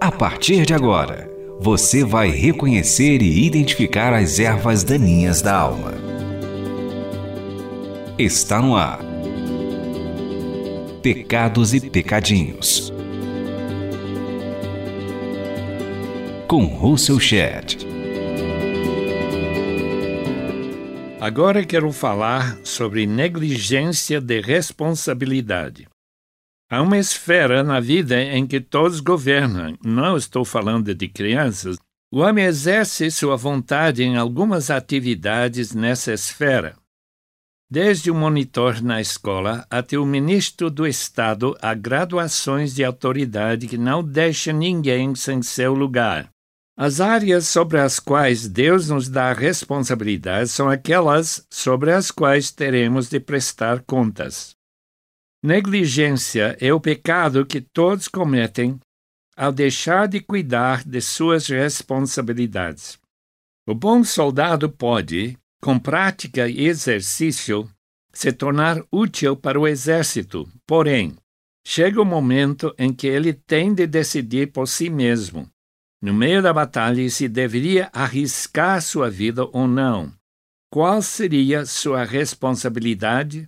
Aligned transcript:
A 0.00 0.12
partir 0.12 0.66
de 0.66 0.74
agora, 0.74 1.30
você 1.58 2.04
vai 2.04 2.28
reconhecer 2.28 3.22
e 3.22 3.46
identificar 3.46 4.12
as 4.12 4.38
ervas 4.38 4.84
daninhas 4.84 5.40
da 5.40 5.56
alma. 5.56 5.94
Está 8.18 8.60
no 8.60 8.76
ar. 8.76 9.00
Pecados 11.02 11.72
e 11.72 11.80
Pecadinhos. 11.80 12.92
Com 16.46 16.66
Russell 16.66 17.18
Shedd. 17.18 17.86
Agora 21.18 21.64
quero 21.64 21.90
falar 21.90 22.58
sobre 22.62 23.06
negligência 23.06 24.20
de 24.20 24.42
responsabilidade. 24.42 25.86
Há 26.74 26.82
uma 26.82 26.98
esfera 26.98 27.62
na 27.62 27.78
vida 27.78 28.20
em 28.20 28.44
que 28.48 28.60
todos 28.60 28.98
governam. 28.98 29.78
Não 29.84 30.16
estou 30.16 30.44
falando 30.44 30.92
de 30.92 31.06
crianças. 31.06 31.76
O 32.12 32.18
homem 32.18 32.46
exerce 32.46 33.12
sua 33.12 33.36
vontade 33.36 34.02
em 34.02 34.16
algumas 34.16 34.72
atividades 34.72 35.72
nessa 35.72 36.12
esfera. 36.12 36.74
Desde 37.70 38.10
o 38.10 38.14
monitor 38.14 38.82
na 38.82 39.00
escola 39.00 39.64
até 39.70 39.96
o 39.96 40.04
ministro 40.04 40.68
do 40.68 40.84
Estado, 40.84 41.56
há 41.62 41.74
graduações 41.74 42.74
de 42.74 42.82
autoridade 42.82 43.68
que 43.68 43.78
não 43.78 44.02
deixam 44.02 44.58
ninguém 44.58 45.14
sem 45.14 45.42
seu 45.42 45.74
lugar. 45.74 46.28
As 46.76 47.00
áreas 47.00 47.46
sobre 47.46 47.78
as 47.78 48.00
quais 48.00 48.48
Deus 48.48 48.88
nos 48.88 49.08
dá 49.08 49.32
responsabilidade 49.32 50.48
são 50.48 50.68
aquelas 50.68 51.46
sobre 51.48 51.92
as 51.92 52.10
quais 52.10 52.50
teremos 52.50 53.08
de 53.08 53.20
prestar 53.20 53.80
contas. 53.82 54.56
Negligência 55.46 56.56
é 56.58 56.72
o 56.72 56.80
pecado 56.80 57.44
que 57.44 57.60
todos 57.60 58.08
cometem 58.08 58.80
ao 59.36 59.52
deixar 59.52 60.08
de 60.08 60.18
cuidar 60.18 60.82
de 60.82 61.02
suas 61.02 61.48
responsabilidades. 61.48 62.98
O 63.68 63.74
bom 63.74 64.02
soldado 64.02 64.70
pode, 64.70 65.36
com 65.62 65.78
prática 65.78 66.48
e 66.48 66.66
exercício, 66.66 67.70
se 68.10 68.32
tornar 68.32 68.82
útil 68.90 69.36
para 69.36 69.60
o 69.60 69.68
exército, 69.68 70.48
porém, 70.66 71.14
chega 71.66 72.00
o 72.00 72.06
momento 72.06 72.74
em 72.78 72.90
que 72.90 73.06
ele 73.06 73.34
tem 73.34 73.74
de 73.74 73.86
decidir 73.86 74.50
por 74.50 74.66
si 74.66 74.88
mesmo, 74.88 75.46
no 76.00 76.14
meio 76.14 76.40
da 76.40 76.54
batalha, 76.54 77.06
se 77.10 77.28
deveria 77.28 77.90
arriscar 77.92 78.80
sua 78.80 79.10
vida 79.10 79.44
ou 79.52 79.68
não. 79.68 80.10
Qual 80.72 81.02
seria 81.02 81.66
sua 81.66 82.02
responsabilidade 82.02 83.46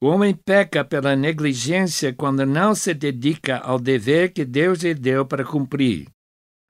o 0.00 0.06
homem 0.06 0.34
peca 0.34 0.84
pela 0.84 1.16
negligência 1.16 2.12
quando 2.12 2.46
não 2.46 2.74
se 2.74 2.94
dedica 2.94 3.58
ao 3.58 3.78
dever 3.78 4.32
que 4.32 4.44
Deus 4.44 4.82
lhe 4.82 4.94
deu 4.94 5.26
para 5.26 5.44
cumprir. 5.44 6.08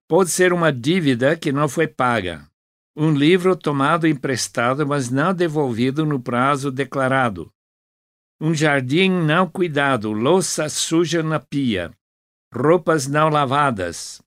Pode 0.09 0.31
ser 0.31 0.53
uma 0.53 0.73
dívida 0.73 1.37
que 1.37 1.53
não 1.53 1.69
foi 1.69 1.87
paga, 1.87 2.49
um 2.97 3.13
livro 3.13 3.55
tomado 3.55 4.07
emprestado, 4.07 4.87
mas 4.87 5.11
não 5.11 5.35
devolvido 5.35 6.07
no 6.07 6.19
prazo 6.19 6.71
declarado, 6.71 7.53
um 8.41 8.55
jardim 8.55 9.11
não 9.11 9.49
cuidado, 9.49 10.13
louça 10.13 10.69
suja 10.69 11.25
na 11.25 11.41
pia, 11.41 11.91
roupas 12.55 13.09
não 13.09 13.29
lavadas, 13.29 14.23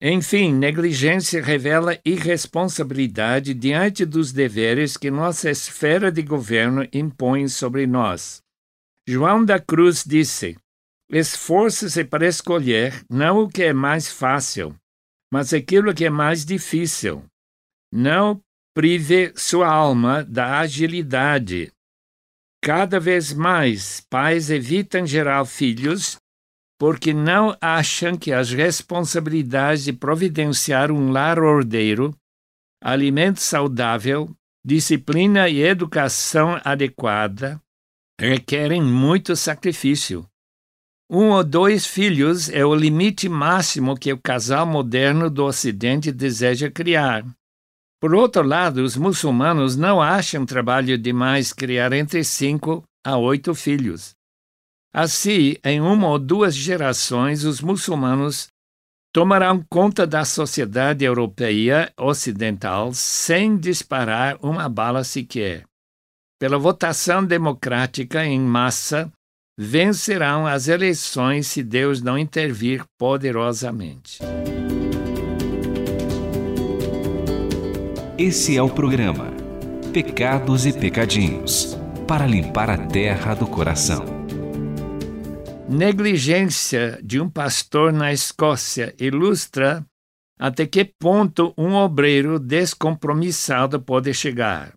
enfim, 0.00 0.52
negligência 0.54 1.42
revela 1.42 1.98
irresponsabilidade 2.04 3.52
diante 3.52 4.04
dos 4.04 4.32
deveres 4.32 4.96
que 4.96 5.10
nossa 5.10 5.50
esfera 5.50 6.12
de 6.12 6.22
governo 6.22 6.86
impõe 6.92 7.48
sobre 7.48 7.84
nós. 7.84 8.40
João 9.08 9.44
da 9.44 9.58
Cruz 9.58 10.04
disse: 10.06 10.56
Esforce-se 11.10 12.04
para 12.04 12.28
escolher 12.28 13.04
não 13.10 13.42
o 13.42 13.48
que 13.48 13.64
é 13.64 13.72
mais 13.72 14.08
fácil, 14.12 14.76
mas 15.32 15.52
aquilo 15.52 15.92
que 15.92 16.04
é 16.04 16.10
mais 16.10 16.44
difícil. 16.44 17.24
Não 17.92 18.40
prive 18.76 19.32
sua 19.34 19.66
alma 19.66 20.22
da 20.22 20.60
agilidade. 20.60 21.72
Cada 22.62 23.00
vez 23.00 23.32
mais, 23.32 24.00
pais 24.08 24.48
evitam 24.50 25.04
gerar 25.04 25.44
filhos 25.44 26.18
porque 26.78 27.12
não 27.12 27.56
acham 27.60 28.16
que 28.16 28.32
as 28.32 28.50
responsabilidades 28.50 29.84
de 29.84 29.92
providenciar 29.92 30.92
um 30.92 31.10
lar 31.10 31.38
ordeiro, 31.38 32.14
alimento 32.82 33.40
saudável, 33.40 34.30
disciplina 34.64 35.48
e 35.48 35.60
educação 35.60 36.60
adequada 36.64 37.60
requerem 38.20 38.82
muito 38.82 39.34
sacrifício. 39.34 40.24
Um 41.10 41.30
ou 41.30 41.42
dois 41.42 41.86
filhos 41.86 42.50
é 42.50 42.64
o 42.64 42.74
limite 42.74 43.28
máximo 43.28 43.96
que 43.96 44.12
o 44.12 44.20
casal 44.20 44.66
moderno 44.66 45.30
do 45.30 45.44
Ocidente 45.44 46.12
deseja 46.12 46.70
criar. 46.70 47.24
Por 48.00 48.14
outro 48.14 48.42
lado, 48.42 48.84
os 48.84 48.96
muçulmanos 48.96 49.74
não 49.74 50.02
acham 50.02 50.44
trabalho 50.44 50.98
demais 50.98 51.52
criar 51.52 51.92
entre 51.92 52.22
cinco 52.22 52.84
a 53.04 53.16
oito 53.16 53.54
filhos. 53.54 54.17
Assim, 54.92 55.56
em 55.62 55.80
uma 55.80 56.08
ou 56.08 56.18
duas 56.18 56.54
gerações, 56.54 57.44
os 57.44 57.60
muçulmanos 57.60 58.48
tomarão 59.12 59.64
conta 59.68 60.06
da 60.06 60.24
sociedade 60.24 61.04
europeia 61.04 61.92
ocidental 61.98 62.92
sem 62.94 63.56
disparar 63.56 64.38
uma 64.42 64.68
bala 64.68 65.04
sequer. 65.04 65.64
Pela 66.40 66.58
votação 66.58 67.24
democrática 67.24 68.24
em 68.24 68.40
massa, 68.40 69.10
vencerão 69.58 70.46
as 70.46 70.68
eleições 70.68 71.48
se 71.48 71.62
Deus 71.62 72.00
não 72.00 72.16
intervir 72.16 72.84
poderosamente. 72.98 74.20
Esse 78.16 78.56
é 78.56 78.62
o 78.62 78.70
programa 78.70 79.32
Pecados 79.92 80.64
e 80.64 80.72
Pecadinhos 80.72 81.76
para 82.06 82.26
limpar 82.26 82.70
a 82.70 82.78
terra 82.86 83.34
do 83.34 83.46
coração 83.46 84.17
negligência 85.68 86.98
de 87.02 87.20
um 87.20 87.28
pastor 87.28 87.92
na 87.92 88.10
Escócia 88.10 88.94
ilustra 88.98 89.84
até 90.38 90.66
que 90.66 90.84
ponto 90.84 91.52
um 91.58 91.74
obreiro 91.74 92.38
descompromissado 92.38 93.80
pode 93.80 94.14
chegar. 94.14 94.72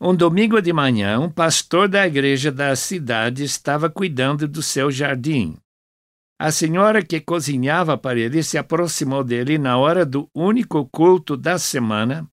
Um 0.00 0.14
domingo 0.14 0.60
de 0.60 0.72
manhã, 0.72 1.18
um 1.18 1.30
pastor 1.30 1.88
da 1.88 2.06
igreja 2.06 2.52
da 2.52 2.76
cidade 2.76 3.42
estava 3.42 3.90
cuidando 3.90 4.46
do 4.46 4.62
seu 4.62 4.90
jardim. 4.90 5.56
A 6.38 6.52
senhora 6.52 7.02
que 7.02 7.20
cozinhava 7.20 7.96
para 7.96 8.18
ele 8.18 8.42
se 8.42 8.58
aproximou 8.58 9.24
dele 9.24 9.58
na 9.58 9.78
hora 9.78 10.04
do 10.04 10.28
único 10.34 10.86
culto 10.86 11.36
da 11.36 11.58
semana 11.58 12.28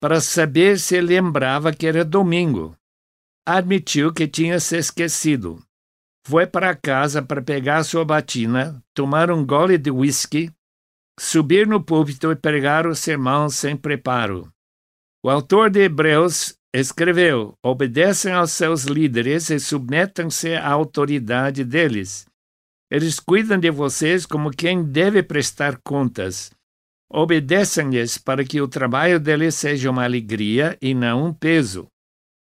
para 0.00 0.20
saber 0.20 0.78
se 0.78 1.00
lembrava 1.00 1.72
que 1.72 1.86
era 1.86 2.04
domingo. 2.04 2.76
Admitiu 3.46 4.12
que 4.12 4.28
tinha 4.28 4.60
se 4.60 4.76
esquecido 4.76 5.60
foi 6.28 6.46
para 6.46 6.76
casa 6.76 7.22
para 7.22 7.40
pegar 7.40 7.82
sua 7.84 8.04
batina, 8.04 8.84
tomar 8.92 9.30
um 9.30 9.46
gole 9.46 9.78
de 9.78 9.90
whisky, 9.90 10.52
subir 11.18 11.66
no 11.66 11.82
púlpito 11.82 12.30
e 12.30 12.36
pregar 12.36 12.86
o 12.86 12.94
sermão 12.94 13.48
sem 13.48 13.74
preparo. 13.74 14.46
O 15.24 15.30
autor 15.30 15.70
de 15.70 15.80
Hebreus 15.80 16.54
escreveu: 16.70 17.54
obedeçam 17.64 18.34
aos 18.34 18.52
seus 18.52 18.84
líderes 18.84 19.48
e 19.48 19.58
submetam-se 19.58 20.54
à 20.54 20.68
autoridade 20.68 21.64
deles. 21.64 22.26
Eles 22.90 23.18
cuidam 23.18 23.58
de 23.58 23.70
vocês 23.70 24.26
como 24.26 24.50
quem 24.50 24.84
deve 24.84 25.22
prestar 25.22 25.80
contas. 25.82 26.50
Obedeçam-lhes 27.10 28.18
para 28.18 28.44
que 28.44 28.60
o 28.60 28.68
trabalho 28.68 29.18
deles 29.18 29.54
seja 29.54 29.90
uma 29.90 30.04
alegria 30.04 30.76
e 30.82 30.92
não 30.92 31.24
um 31.24 31.32
peso, 31.32 31.86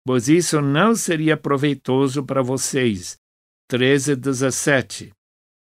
pois 0.04 0.28
isso 0.28 0.60
não 0.60 0.96
seria 0.96 1.36
proveitoso 1.36 2.24
para 2.24 2.42
vocês. 2.42 3.19
13, 3.70 4.16
17. 4.16 5.12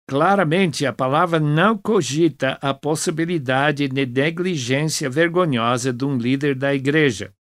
Claramente, 0.10 0.84
a 0.84 0.92
palavra 0.92 1.40
não 1.40 1.78
cogita 1.78 2.58
a 2.60 2.74
possibilidade 2.74 3.88
de 3.88 4.04
negligência 4.08 5.08
vergonhosa 5.08 5.94
de 5.94 6.04
um 6.04 6.18
líder 6.18 6.56
da 6.56 6.74
igreja. 6.74 7.32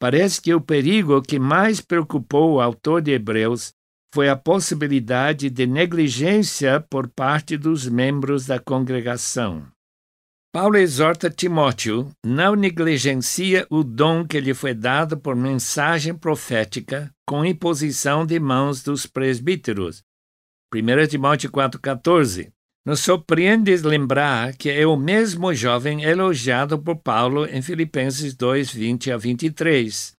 Parece 0.00 0.40
que 0.40 0.54
o 0.54 0.60
perigo 0.60 1.20
que 1.20 1.40
mais 1.40 1.80
preocupou 1.80 2.52
o 2.52 2.60
autor 2.60 3.02
de 3.02 3.10
Hebreus 3.10 3.72
foi 4.14 4.28
a 4.28 4.36
possibilidade 4.36 5.50
de 5.50 5.66
negligência 5.66 6.80
por 6.88 7.08
parte 7.08 7.56
dos 7.56 7.88
membros 7.88 8.46
da 8.46 8.60
congregação. 8.60 9.66
Paulo 10.50 10.78
exorta 10.78 11.28
Timóteo, 11.28 12.10
não 12.24 12.54
negligencia 12.54 13.66
o 13.68 13.84
dom 13.84 14.26
que 14.26 14.40
lhe 14.40 14.54
foi 14.54 14.72
dado 14.72 15.18
por 15.18 15.36
mensagem 15.36 16.14
profética 16.14 17.12
com 17.26 17.44
imposição 17.44 18.24
de 18.24 18.40
mãos 18.40 18.82
dos 18.82 19.04
presbíteros. 19.04 20.02
1 20.74 21.06
Timóteo 21.06 21.52
4,14 21.52 22.50
Nos 22.86 23.00
surpreende 23.00 23.76
lembrar 23.76 24.56
que 24.56 24.70
é 24.70 24.86
o 24.86 24.96
mesmo 24.96 25.52
jovem 25.52 26.02
elogiado 26.02 26.78
por 26.78 26.96
Paulo 26.96 27.44
em 27.44 27.60
Filipenses 27.60 28.34
2, 28.34 28.72
20 28.72 29.12
a 29.12 29.18
23, 29.18 30.12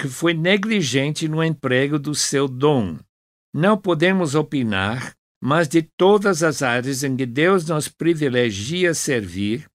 que 0.00 0.08
foi 0.08 0.34
negligente 0.34 1.28
no 1.28 1.44
emprego 1.44 1.96
do 1.96 2.12
seu 2.12 2.48
dom. 2.48 2.98
Não 3.54 3.78
podemos 3.78 4.34
opinar, 4.34 5.14
mas 5.42 5.66
de 5.66 5.82
todas 5.82 6.42
as 6.42 6.62
áreas 6.62 7.02
em 7.02 7.16
que 7.16 7.24
Deus 7.24 7.66
nos 7.66 7.88
privilegia 7.88 8.92
servir, 8.92 9.66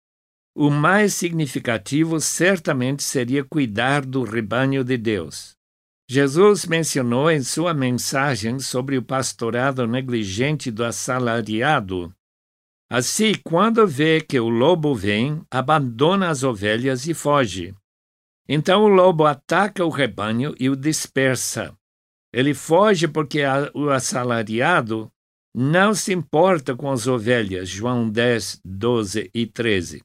o 0.56 0.70
mais 0.70 1.14
significativo 1.14 2.20
certamente 2.22 3.04
seria 3.04 3.44
cuidar 3.44 4.06
do 4.06 4.24
rebanho 4.24 4.84
de 4.84 4.98
Deus. 4.98 5.56
Jesus 6.08 6.66
mencionou 6.66 7.32
em 7.32 7.42
sua 7.42 7.74
mensagem 7.74 8.60
sobre 8.60 8.96
o 8.96 9.02
pastorado 9.02 9.88
negligente 9.88 10.70
do 10.70 10.86
assalariado. 10.86 12.14
Assim, 12.90 13.34
quando 13.44 13.88
vê 13.88 14.22
que 14.22 14.40
o 14.40 14.48
lobo 14.48 14.94
vem, 14.94 15.42
abandona 15.50 16.30
as 16.30 16.44
ovelhas 16.44 17.08
e 17.08 17.16
foge. 17.16 17.74
Então 18.48 18.84
o 18.84 18.88
lobo 18.88 19.26
ataca 19.26 19.84
o 19.84 19.90
rebanho 19.90 20.54
e 20.60 20.70
o 20.70 20.76
dispersa. 20.76 21.76
Ele 22.32 22.54
foge 22.54 23.08
porque 23.08 23.42
o 23.74 23.90
assalariado 23.90 25.12
não 25.58 25.96
se 25.96 26.12
importa 26.12 26.76
com 26.76 26.92
as 26.92 27.08
ovelhas. 27.08 27.70
João 27.70 28.10
10, 28.10 28.60
12 28.66 29.32
e 29.34 29.48
13. 29.48 30.04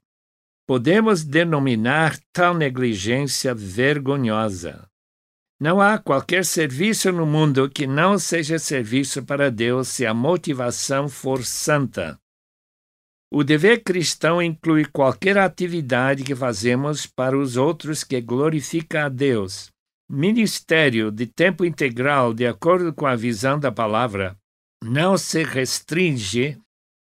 Podemos 0.64 1.25
denominar 1.25 2.17
tal 2.32 2.55
negligência 2.55 3.52
vergonhosa. 3.52 4.87
Não 5.61 5.81
há 5.81 5.99
qualquer 5.99 6.44
serviço 6.44 7.11
no 7.11 7.26
mundo 7.26 7.69
que 7.69 7.85
não 7.85 8.17
seja 8.17 8.61
serviço 8.61 9.25
para 9.25 9.50
Deus 9.50 9.88
se 9.88 10.06
a 10.06 10.14
motivação 10.14 11.08
for 11.08 11.44
santa. 11.44 12.17
O 13.29 13.43
dever 13.43 13.82
cristão 13.82 14.41
inclui 14.41 14.85
qualquer 14.85 15.37
atividade 15.37 16.23
que 16.23 16.35
fazemos 16.35 17.06
para 17.06 17.37
os 17.37 17.56
outros 17.56 18.05
que 18.05 18.20
glorifica 18.20 19.06
a 19.06 19.08
Deus. 19.08 19.69
Ministério 20.08 21.11
de 21.11 21.26
tempo 21.26 21.64
integral, 21.64 22.32
de 22.32 22.47
acordo 22.47 22.93
com 22.94 23.06
a 23.06 23.17
visão 23.17 23.58
da 23.58 23.70
palavra, 23.70 24.37
não 24.82 25.19
se 25.19 25.43
restringe 25.44 26.59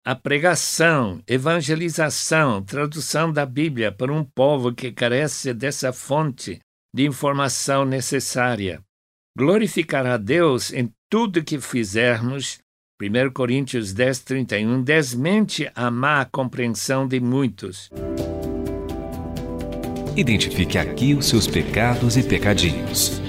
à 0.05 0.15
pregação, 0.15 1.21
evangelização, 1.27 2.63
tradução 2.63 3.33
da 3.33 3.45
Bíblia 3.45 3.91
para 3.91 4.13
um 4.13 4.25
povo 4.25 4.73
que 4.73 4.93
carece 4.93 5.53
dessa 5.53 5.93
fonte 5.93 6.61
de 6.95 7.05
informação 7.05 7.85
necessária. 7.85 8.81
Glorificar 9.37 10.07
a 10.07 10.17
Deus 10.17 10.73
em 10.73 10.89
tudo 11.11 11.43
que 11.43 11.61
fizermos, 11.61 12.59
1 13.03 13.33
Coríntios 13.33 13.93
10, 13.93 14.19
31, 14.21 14.83
desmente 14.83 15.69
a 15.75 15.91
má 15.91 16.25
compreensão 16.25 17.09
de 17.09 17.19
muitos. 17.19 17.91
Identifique 20.17 20.79
aqui 20.79 21.13
os 21.15 21.27
seus 21.27 21.49
pecados 21.49 22.17
e 22.17 22.23
pecadinhos. 22.23 23.21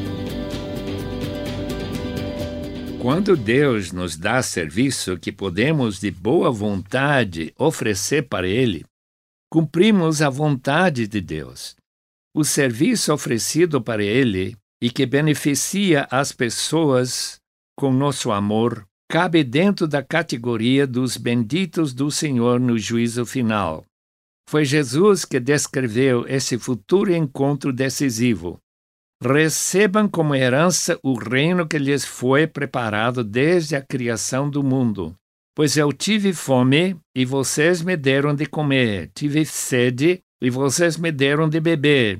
Quando 3.06 3.38
Deus 3.38 3.92
nos 3.92 4.18
dá 4.18 4.42
serviço 4.42 5.16
que 5.16 5.31
podemos 5.31 6.00
de 6.00 6.10
boa 6.10 6.50
vontade 6.50 7.54
oferecer 7.56 8.28
para 8.28 8.48
Ele, 8.48 8.84
cumprimos 9.48 10.24
a 10.24 10.30
vontade 10.31 11.07
de 11.07 11.22
Deus 11.22 11.75
o 12.36 12.44
serviço 12.44 13.13
oferecido 13.13 13.80
para 13.80 14.04
Ele 14.04 14.57
e 14.81 14.90
que 14.90 15.06
beneficia 15.06 16.07
as 16.10 16.31
pessoas 16.31 17.40
com 17.78 17.94
nosso 17.94 18.31
amor 18.31 18.84
cabe 19.08 19.44
dentro 19.44 19.88
da 19.88 20.01
categoria 20.01 20.88
dos 20.88 21.16
benditos 21.16 21.94
do 21.94 22.10
Senhor 22.10 22.60
no 22.60 22.75
juízo 22.75 23.24
final. 23.24 23.86
Foi 24.50 24.66
Jesus 24.66 25.25
que 25.25 25.40
descreveu 25.40 26.28
esse 26.28 26.58
futuro 26.58 27.13
encontro 27.13 27.72
decisivo. 27.72 28.58
Recebam 29.23 30.09
como 30.09 30.35
herança 30.35 31.00
o 31.01 31.13
reino 31.13 31.67
que 31.67 31.77
lhes 31.77 32.03
foi 32.03 32.45
preparado 32.45 33.23
desde 33.23 33.75
a 33.75 33.81
criação 33.81 34.50
do 34.50 34.62
mundo. 34.62 35.15
Pois 35.56 35.77
eu 35.77 35.94
tive 35.94 36.33
fome 36.33 36.97
e 37.15 37.23
vocês 37.23 37.81
me 37.81 37.95
deram 37.95 38.35
de 38.35 38.45
comer, 38.45 39.09
tive 39.15 39.45
sede 39.45 40.19
e 40.41 40.50
vocês 40.50 40.97
me 40.97 41.12
deram 41.12 41.47
de 41.47 41.62
beber. 41.62 42.19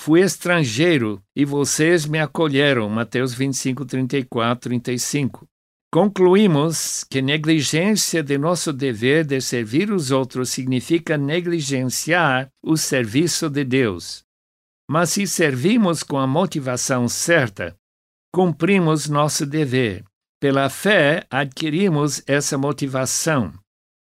Fui 0.00 0.22
estrangeiro 0.22 1.22
e 1.36 1.44
vocês 1.44 2.06
me 2.06 2.18
acolheram. 2.18 2.88
Mateus 2.88 3.34
25, 3.34 3.84
34, 3.84 4.70
35. 4.70 5.46
Concluímos 5.92 7.04
que 7.04 7.20
negligência 7.20 8.22
de 8.22 8.38
nosso 8.38 8.72
dever 8.72 9.26
de 9.26 9.38
servir 9.42 9.92
os 9.92 10.10
outros 10.10 10.48
significa 10.48 11.18
negligenciar 11.18 12.48
o 12.64 12.78
serviço 12.78 13.50
de 13.50 13.62
Deus. 13.62 14.24
Mas 14.92 15.08
se 15.08 15.26
servimos 15.26 16.02
com 16.02 16.18
a 16.18 16.26
motivação 16.26 17.08
certa, 17.08 17.74
cumprimos 18.30 19.08
nosso 19.08 19.46
dever. 19.46 20.04
Pela 20.38 20.68
fé, 20.68 21.24
adquirimos 21.30 22.22
essa 22.26 22.58
motivação. 22.58 23.54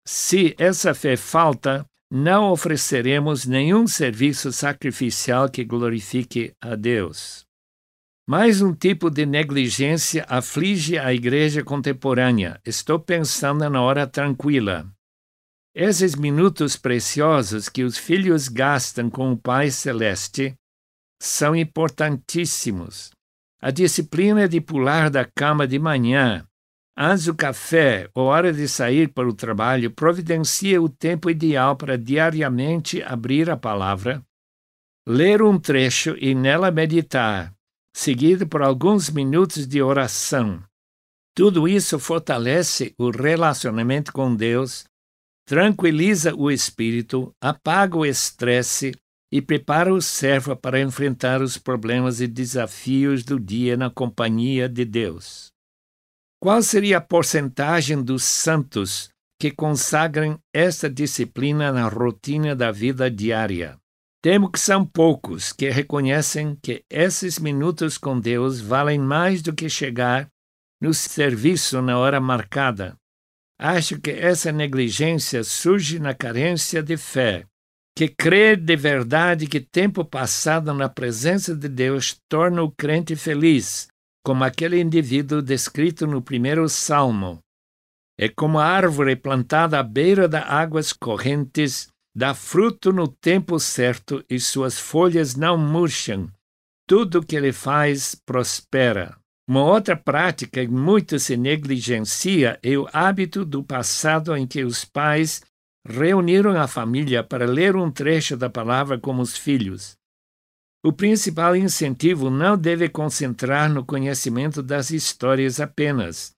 Se 0.07 0.55
essa 0.57 0.95
fé 0.95 1.17
falta, 1.17 1.85
não 2.09 2.53
ofereceremos 2.53 3.47
nenhum 3.47 3.85
serviço 3.89 4.53
sacrificial 4.53 5.49
que 5.49 5.65
glorifique 5.65 6.53
a 6.63 6.77
Deus. 6.77 7.45
Mais 8.25 8.63
um 8.63 8.73
tipo 8.73 9.11
de 9.11 9.27
negligência 9.27 10.25
aflige 10.29 10.97
a 10.97 11.13
igreja 11.13 11.65
contemporânea. 11.65 12.61
Estou 12.65 13.01
pensando 13.01 13.69
na 13.69 13.83
hora 13.83 14.07
tranquila. 14.07 14.89
Esses 15.75 16.15
minutos 16.15 16.77
preciosos 16.77 17.69
que 17.69 17.83
os 17.83 17.99
filhos 17.99 18.47
gastam 18.47 19.11
com 19.11 19.33
o 19.33 19.37
Pai 19.37 19.73
Celeste 19.73 20.57
são 21.21 21.55
importantíssimos. 21.57 23.11
A 23.61 23.71
disciplina 23.71 24.49
de 24.49 24.61
pular 24.61 25.11
da 25.11 25.25
cama 25.25 25.67
de 25.67 25.79
manhã 25.79 26.47
Antes 26.99 27.27
do 27.27 27.35
café 27.35 28.09
ou 28.15 28.29
hora 28.29 28.51
de 28.55 28.67
sair 28.67 29.13
para 29.13 29.29
o 29.29 29.35
trabalho, 29.35 29.91
providencia 29.91 30.81
o 30.81 30.89
tempo 30.89 31.29
ideal 31.29 31.77
para 31.77 31.99
diariamente 31.99 33.03
abrir 33.03 33.51
a 33.51 33.57
palavra, 33.57 34.25
ler 35.07 35.43
um 35.43 35.59
trecho 35.59 36.17
e 36.19 36.35
nela 36.35 36.71
meditar, 36.71 37.53
seguido 37.95 38.47
por 38.47 38.63
alguns 38.63 39.11
minutos 39.11 39.67
de 39.67 39.83
oração. 39.83 40.63
Tudo 41.35 41.69
isso 41.69 41.99
fortalece 41.99 42.95
o 42.97 43.11
relacionamento 43.11 44.11
com 44.11 44.35
Deus, 44.35 44.87
tranquiliza 45.47 46.35
o 46.35 46.51
espírito, 46.51 47.31
apaga 47.39 47.99
o 47.99 48.07
estresse 48.07 48.93
e 49.37 49.43
prepara 49.43 49.93
o 49.93 50.01
servo 50.01 50.57
para 50.57 50.81
enfrentar 50.81 51.43
os 51.43 51.59
problemas 51.59 52.23
e 52.23 52.27
desafios 52.27 53.23
do 53.23 53.39
dia 53.39 53.77
na 53.77 53.91
companhia 53.91 54.67
de 54.67 54.83
Deus. 54.83 55.53
Qual 56.41 56.63
seria 56.63 56.97
a 56.97 57.03
porcentagem 57.03 58.03
dos 58.03 58.25
santos 58.25 59.11
que 59.39 59.51
consagram 59.51 60.39
esta 60.55 60.89
disciplina 60.89 61.71
na 61.71 61.87
rotina 61.87 62.57
da 62.57 62.73
vida 62.73 63.11
diária? 63.11 63.77
Temo 64.23 64.51
que 64.51 64.59
são 64.59 64.87
poucos 64.87 65.53
que 65.53 65.69
reconhecem 65.69 66.57
que 66.63 66.83
esses 66.89 67.39
minutos 67.39 67.99
com 67.99 68.19
Deus 68.19 68.59
valem 68.59 68.99
mais 68.99 69.43
do 69.43 69.53
que 69.53 69.69
chegar 69.69 70.29
no 70.81 70.95
serviço 70.95 71.83
na 71.83 71.99
hora 71.99 72.19
marcada. 72.23 72.97
Acho 73.61 74.01
que 74.01 74.13
essa 74.13 74.51
negligência 74.51 75.45
surge 75.45 75.99
na 75.99 76.15
carência 76.15 76.83
de 76.83 76.97
fé, 76.97 77.45
que 77.97 78.09
crê 78.09 78.55
de 78.55 78.77
verdade 78.77 79.47
que 79.47 79.59
tempo 79.59 80.05
passado 80.05 80.75
na 80.75 80.87
presença 80.87 81.57
de 81.57 81.67
Deus 81.67 82.21
torna 82.29 82.63
o 82.63 82.71
crente 82.71 83.17
feliz, 83.17 83.89
como 84.23 84.45
aquele 84.45 84.79
indivíduo 84.79 85.41
descrito 85.41 86.07
no 86.07 86.21
primeiro 86.21 86.69
salmo. 86.69 87.39
É 88.19 88.29
como 88.29 88.59
a 88.59 88.67
árvore 88.67 89.17
plantada 89.17 89.79
à 89.79 89.83
beira 89.83 90.29
das 90.29 90.45
águas 90.45 90.93
correntes, 90.93 91.89
dá 92.15 92.35
fruto 92.35 92.93
no 92.93 93.09
tempo 93.09 93.59
certo 93.59 94.23
e 94.29 94.39
suas 94.39 94.79
folhas 94.79 95.35
não 95.35 95.57
murcham. 95.57 96.31
Tudo 96.87 97.25
que 97.25 97.35
ele 97.35 97.53
faz 97.53 98.15
prospera. 98.27 99.17
Uma 99.49 99.65
outra 99.65 99.97
prática 99.97 100.61
que 100.61 100.71
muito 100.71 101.19
se 101.19 101.35
negligencia 101.35 102.59
é 102.63 102.77
o 102.77 102.87
hábito 102.93 103.43
do 103.43 103.63
passado 103.63 104.37
em 104.37 104.47
que 104.47 104.65
os 104.65 104.85
pais 104.85 105.41
reuniram 105.89 106.61
a 106.61 106.67
família 106.67 107.23
para 107.23 107.47
ler 107.47 107.77
um 107.77 107.91
trecho 107.91 108.37
da 108.37 108.51
palavra 108.51 108.99
com 108.99 109.19
os 109.19 109.37
filhos. 109.37 109.97
O 110.85 110.93
principal 110.93 111.57
incentivo 111.57 112.31
não 112.31 112.57
deve 112.57 112.89
concentrar 112.89 113.69
no 113.73 113.85
conhecimento 113.85 114.63
das 114.63 114.91
histórias 114.91 115.61
apenas, 115.61 116.33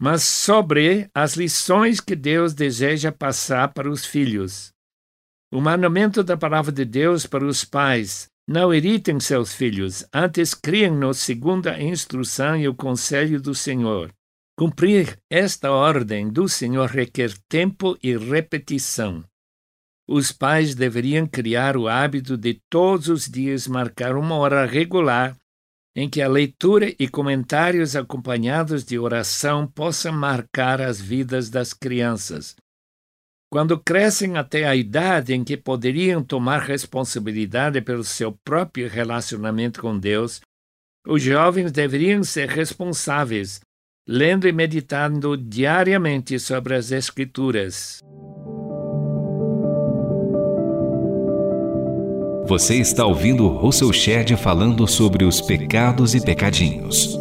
mas 0.00 0.22
sobre 0.24 1.08
as 1.14 1.36
lições 1.36 2.00
que 2.00 2.14
Deus 2.14 2.52
deseja 2.52 3.10
passar 3.10 3.72
para 3.72 3.90
os 3.90 4.04
filhos. 4.04 4.72
O 5.52 5.60
mandamento 5.60 6.22
da 6.22 6.36
palavra 6.36 6.70
de 6.70 6.84
Deus 6.84 7.26
para 7.26 7.46
os 7.46 7.64
pais: 7.64 8.28
não 8.46 8.74
irritem 8.74 9.18
seus 9.18 9.54
filhos, 9.54 10.04
antes 10.12 10.54
criem-nos 10.54 11.18
segundo 11.18 11.68
a 11.68 11.80
instrução 11.80 12.56
e 12.56 12.68
o 12.68 12.74
conselho 12.74 13.40
do 13.40 13.54
Senhor. 13.54 14.12
Cumprir 14.58 15.18
esta 15.30 15.70
ordem 15.70 16.30
do 16.30 16.48
Senhor 16.48 16.88
requer 16.88 17.30
tempo 17.46 17.98
e 18.02 18.16
repetição. 18.16 19.22
Os 20.08 20.32
pais 20.32 20.74
deveriam 20.74 21.26
criar 21.26 21.76
o 21.76 21.86
hábito 21.86 22.38
de 22.38 22.60
todos 22.70 23.08
os 23.08 23.28
dias 23.28 23.66
marcar 23.66 24.16
uma 24.16 24.36
hora 24.36 24.64
regular 24.64 25.36
em 25.94 26.08
que 26.08 26.22
a 26.22 26.28
leitura 26.28 26.94
e 26.98 27.08
comentários 27.08 27.96
acompanhados 27.96 28.84
de 28.84 28.98
oração 28.98 29.66
possam 29.66 30.12
marcar 30.12 30.80
as 30.80 31.00
vidas 31.00 31.48
das 31.48 31.72
crianças. 31.72 32.54
Quando 33.50 33.78
crescem 33.78 34.36
até 34.36 34.66
a 34.66 34.76
idade 34.76 35.32
em 35.32 35.42
que 35.42 35.56
poderiam 35.56 36.22
tomar 36.22 36.60
responsabilidade 36.60 37.80
pelo 37.80 38.04
seu 38.04 38.32
próprio 38.44 38.88
relacionamento 38.88 39.80
com 39.80 39.98
Deus, 39.98 40.40
os 41.06 41.22
jovens 41.22 41.72
deveriam 41.72 42.22
ser 42.22 42.48
responsáveis, 42.48 43.60
lendo 44.08 44.46
e 44.46 44.52
meditando 44.52 45.36
diariamente 45.36 46.38
sobre 46.38 46.76
as 46.76 46.92
Escrituras. 46.92 48.00
Você 52.46 52.76
está 52.76 53.04
ouvindo 53.04 53.48
Russell 53.48 53.92
Shedd 53.92 54.36
falando 54.36 54.86
sobre 54.86 55.24
os 55.24 55.40
pecados 55.40 56.14
e 56.14 56.24
pecadinhos. 56.24 57.18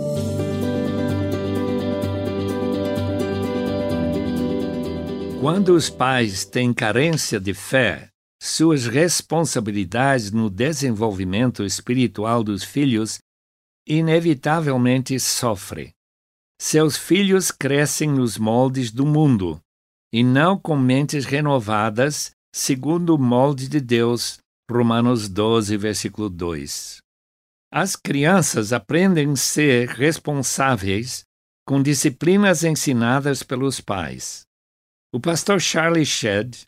Quando 5.42 5.70
os 5.70 5.89
pais 5.89 6.46
têm 6.46 6.72
carência 6.72 7.39
de 7.39 7.56
fé, 7.56 8.10
suas 8.39 8.86
responsabilidades 8.86 10.32
no 10.32 10.51
desenvolvimento 10.51 11.63
espiritual 11.63 12.44
dos 12.44 12.63
filhos 12.63 13.18
inevitavelmente 13.88 15.20
sofrem. 15.20 15.95
Seus 16.60 16.96
filhos 16.96 17.52
crescem 17.52 18.10
nos 18.10 18.38
moldes 18.38 18.90
do 18.90 19.06
mundo 19.06 19.60
e 20.14 20.24
não 20.24 20.58
com 20.58 20.78
mentes 20.78 21.26
renovadas 21.26 22.32
segundo 22.54 23.16
o 23.16 23.18
molde 23.18 23.68
de 23.68 23.82
Deus 23.82 24.40
Romanos 24.72 25.28
12, 25.28 25.76
versículo 25.76 26.30
2. 26.30 27.00
As 27.72 27.98
crianças 27.98 28.72
aprendem 28.72 29.32
a 29.32 29.36
ser 29.36 29.90
responsáveis 29.90 31.26
com 31.68 31.84
disciplinas 31.84 32.64
ensinadas 32.64 33.44
pelos 33.44 33.82
pais. 33.82 34.46
O 35.14 35.20
pastor 35.20 35.60
Charlie 35.60 36.06
Shedd 36.06 36.64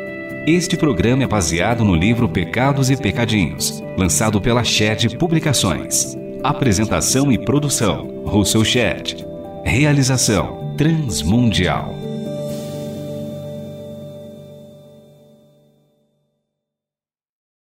Este 0.47 0.77
programa 0.77 1.23
é 1.23 1.27
baseado 1.27 1.83
no 1.83 1.95
livro 1.95 2.29
Pecados 2.29 2.89
e 2.89 2.95
Pecadinhos, 2.95 3.83
lançado 3.97 4.39
pela 4.39 4.63
Shed 4.63 5.17
Publicações. 5.17 6.15
Apresentação 6.43 7.31
e 7.31 7.37
produção: 7.37 8.23
Russell 8.25 8.63
Shed. 8.63 9.25
Realização: 9.65 10.73
Transmundial. 10.77 12.06